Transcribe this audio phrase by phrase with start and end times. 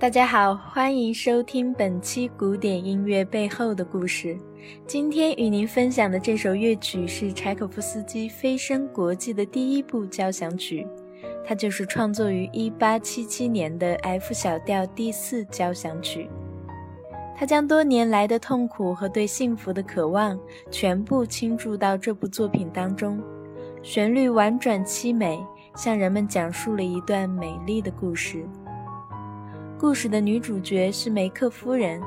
[0.00, 4.34] 大家好，欢迎收听本期古典音乐背后的故事。
[4.86, 10.86] 今天与您分享的这首乐曲是柴可夫斯基飞升国际的第一部交响曲，
[11.44, 16.30] 它就是创作于1877年的 F 小调第四交响曲。
[17.36, 20.38] 他将多年来的痛苦和对幸福的渴望
[20.70, 23.22] 全部倾注到这部作品当中，
[23.82, 25.38] 旋律婉转凄美，
[25.76, 28.46] 向人们讲述了一段美丽的故事。
[29.80, 31.98] 故事的女主角是梅克夫人。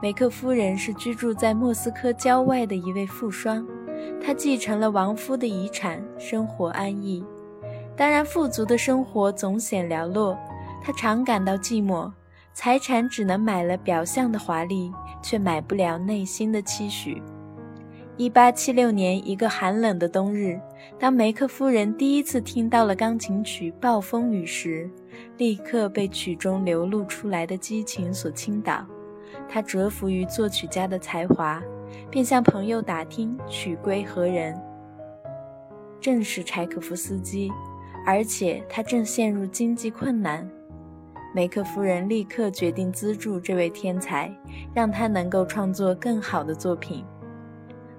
[0.00, 3.66] 梅克夫人是居住在莫斯科郊外的一位富商，
[4.22, 7.24] 她继承了亡夫的遗产，生活安逸。
[7.96, 10.38] 当然，富足的生活总显寥落，
[10.80, 12.08] 她常感到寂寞。
[12.54, 17.20] 财产只能买了表象的华丽，却买不了内心的期许。
[18.16, 20.60] 一八七六年一个寒冷的冬日，
[21.00, 24.88] 当梅克夫人第一次听到了钢琴曲《暴风雨》时，
[25.36, 28.84] 立刻被曲中流露出来的激情所倾倒，
[29.48, 31.62] 他折服于作曲家的才华，
[32.10, 34.58] 便向朋友打听曲归何人。
[36.00, 37.50] 正是柴可夫斯基，
[38.06, 40.48] 而且他正陷入经济困难。
[41.34, 44.32] 梅克夫人立刻决定资助这位天才，
[44.74, 47.04] 让他能够创作更好的作品。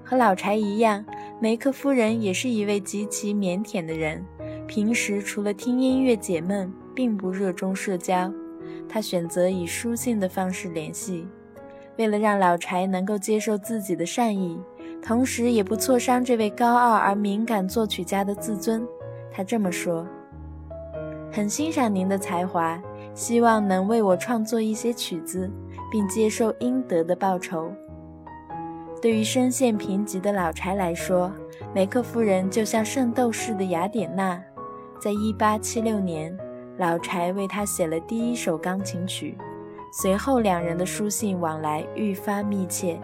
[0.03, 1.05] 和老柴一样，
[1.39, 4.25] 梅克夫人也是一位极其腼腆的人，
[4.69, 6.71] 平时除了听音乐解闷。
[6.95, 8.29] 并不热衷社交，
[8.89, 11.25] 他选择以书信的方式联系。
[11.95, 14.59] 为了让老柴能够接受自己的善意，
[15.01, 18.85] 同时也不挫伤这位高傲而敏感作曲家的自尊，
[19.31, 20.05] 他这么说
[21.31, 22.77] ：“很欣赏您的才华，
[23.13, 25.49] 希望能为我创作一些曲子，
[25.89, 27.71] 并接受应得的报酬。”
[29.01, 31.31] 对于身陷贫瘠的老柴来说，
[31.73, 34.43] 梅克夫人就像圣斗士的雅典娜，
[34.99, 36.37] 在1876年。
[36.77, 39.37] 老柴为他写了第一首钢琴曲，
[39.91, 42.97] 随后两人的书信往来愈发密切。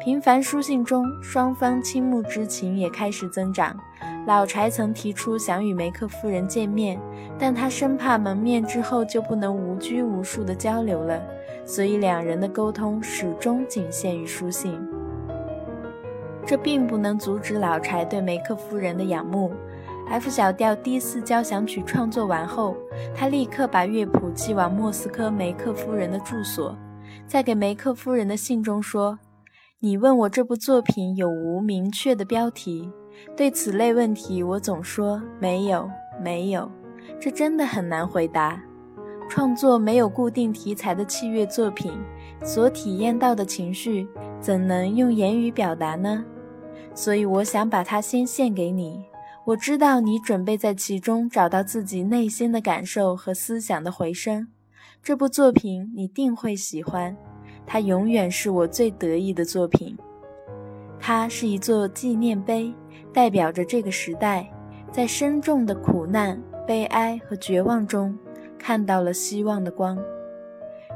[0.00, 3.76] 频繁书信中，双方倾慕之情也开始增长。
[4.24, 6.96] 老柴曾提出想与梅克夫人见面，
[7.36, 11.20] 但他生怕蒙面之后就不能无拘无束地交流了，
[11.64, 14.80] 所以两人的沟通始终仅限于书信。
[16.46, 19.52] 这并不能阻止老柴对梅克夫人的仰慕。
[20.08, 22.76] F 小调第四交响曲创作完后，
[23.14, 26.76] 他立刻把乐谱寄往莫斯科梅克夫人的住所，
[27.26, 29.18] 在给梅克夫人的信中说
[29.80, 32.90] ：“你问我这部作品有无明确的标题？
[33.36, 35.88] 对此类问题，我总说没有，
[36.22, 36.70] 没有。
[37.18, 38.60] 这真的很难回答。
[39.28, 41.92] 创作没有固定题材的器乐作品，
[42.44, 44.06] 所体验到的情绪，
[44.38, 46.22] 怎能用言语表达呢？
[46.94, 49.04] 所以，我想把它先献给你。”
[49.44, 54.46] 我知道你准备在其中找到自己内心的感受和思想的回声。
[55.02, 57.16] 这部作品你定会喜欢，
[57.66, 59.98] 它永远是我最得意的作品。
[61.00, 62.72] 它是一座纪念碑，
[63.12, 64.48] 代表着这个时代
[64.92, 68.16] 在深重的苦难、悲哀和绝望中
[68.56, 69.98] 看到了希望的光。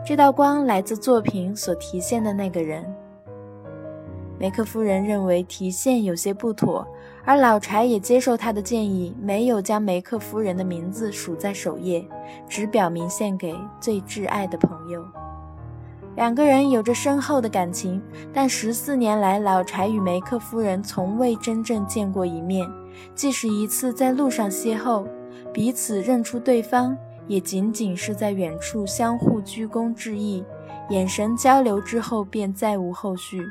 [0.04, 2.86] 这道光来自作品所体现的那个人。
[4.38, 6.86] 梅克夫人认为体现有些不妥。
[7.26, 12.06] 而老柴也接受他的建议，没有将梅克夫人的名字署在首页，
[12.48, 15.04] 只表明献给最挚爱的朋友。
[16.14, 18.00] 两个人有着深厚的感情，
[18.32, 22.64] 但十四年来，老柴与梅克夫人从未真正见过一面，
[23.12, 25.04] 即使一次在路上邂逅，
[25.52, 30.44] 彼此认出对方，也仅仅是在远处相互鞠躬致意，
[30.90, 33.44] 眼神交流之后便再无后续。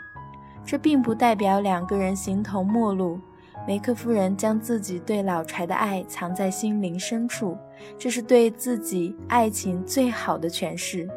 [0.65, 3.19] 这并不代表两个人形同陌路。
[3.67, 7.57] 梅克夫人将自己对老柴的爱藏在心灵深处，
[7.97, 11.09] 这是对自己爱情最好的诠释。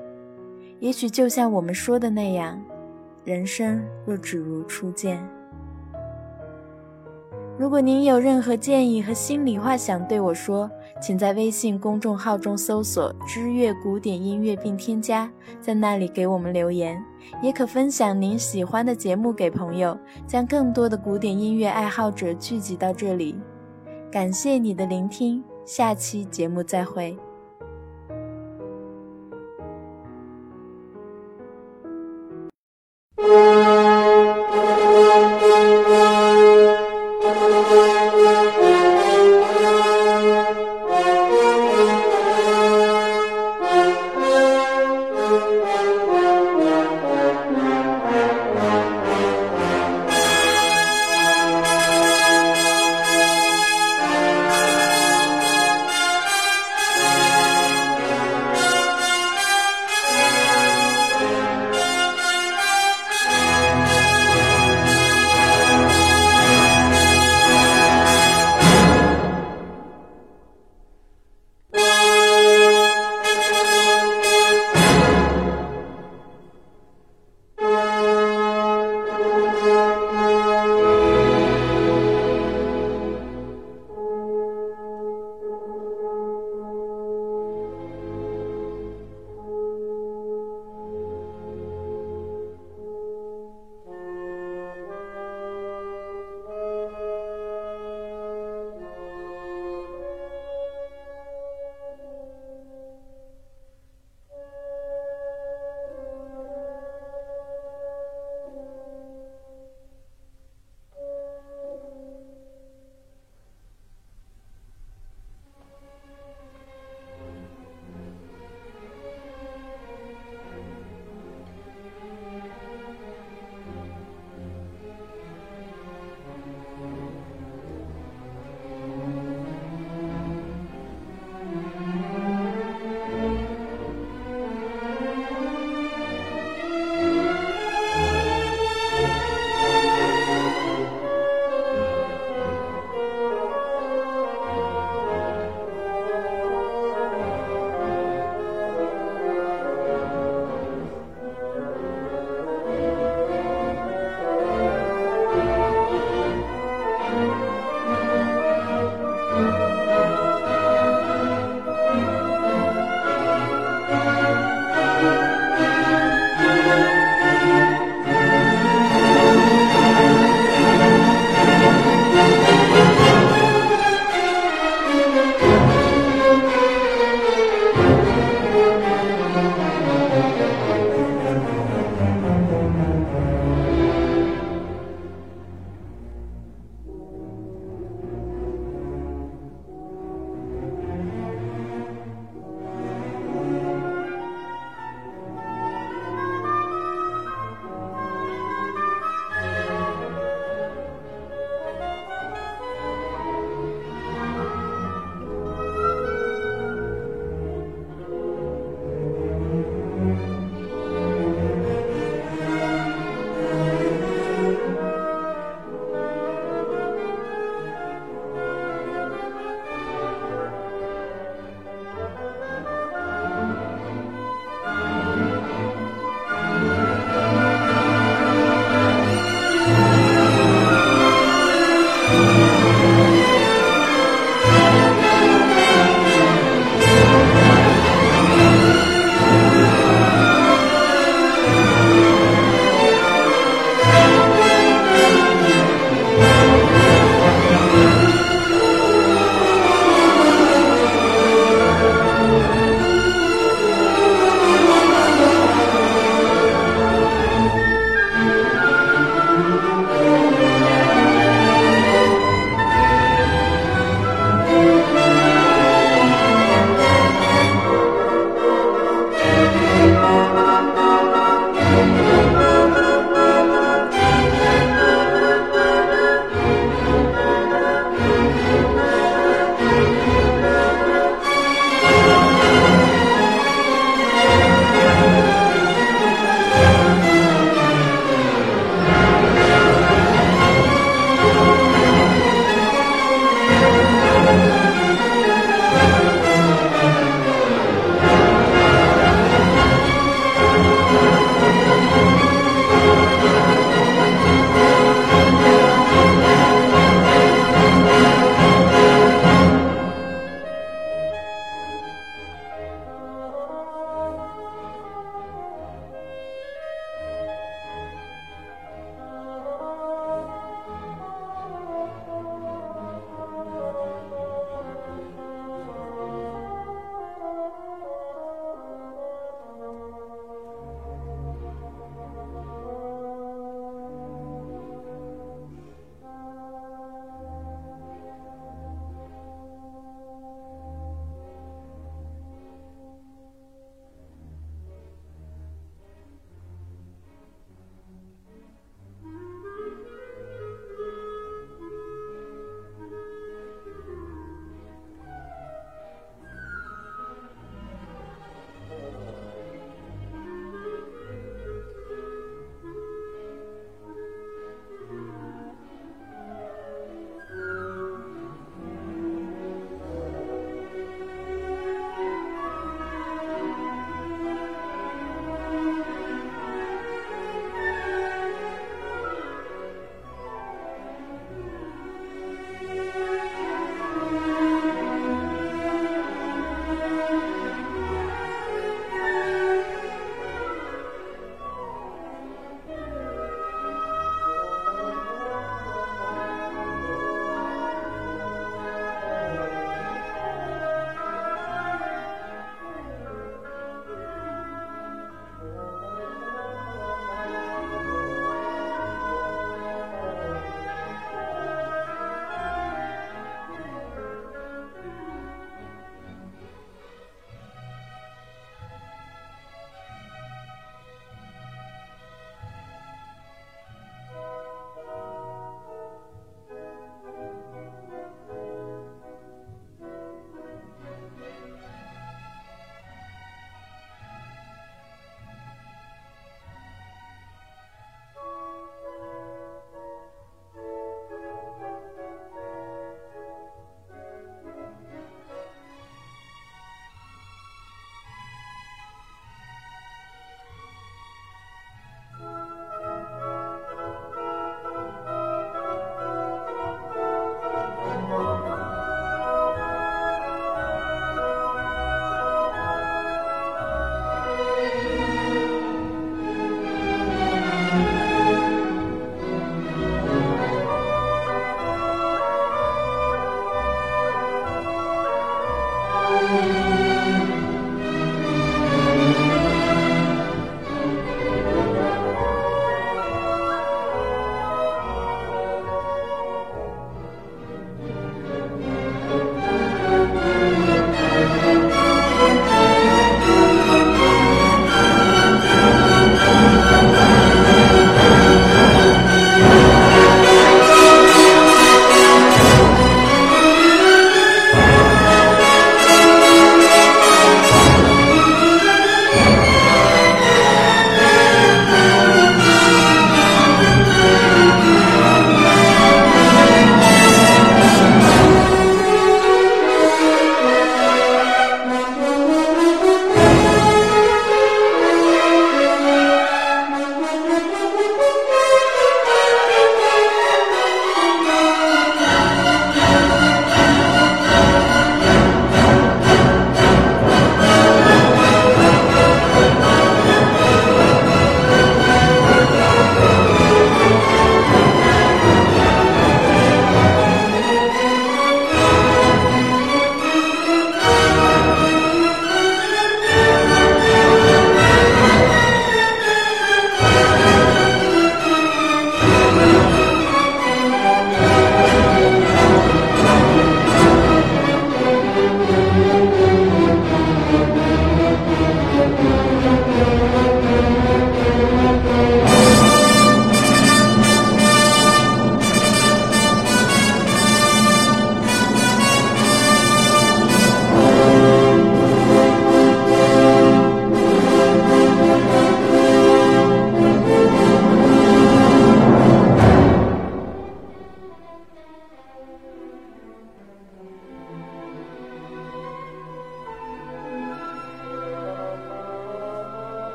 [0.80, 2.58] 也许就像我们说的那样，
[3.24, 5.22] 人生若只如初见。
[7.58, 10.70] 如果您有任何建议和心里话想对我说，
[11.00, 15.30] 请在微信公众号中搜索“知乐古典音乐”并添加，
[15.60, 17.02] 在那里给我们留言。
[17.42, 19.96] 也可分享您喜欢的节目给朋友，
[20.26, 23.36] 将更多的古典音乐爱好者聚集到这里。
[24.10, 27.16] 感谢你的聆听，下期节目再会。